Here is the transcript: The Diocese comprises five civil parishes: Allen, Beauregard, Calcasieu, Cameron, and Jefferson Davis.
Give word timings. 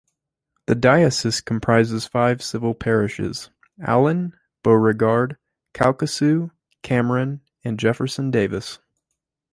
The 0.65 0.73
Diocese 0.73 1.41
comprises 1.41 2.07
five 2.07 2.41
civil 2.41 2.73
parishes: 2.73 3.51
Allen, 3.85 4.33
Beauregard, 4.63 5.37
Calcasieu, 5.75 6.49
Cameron, 6.81 7.41
and 7.63 7.77
Jefferson 7.79 8.31
Davis. 8.31 8.79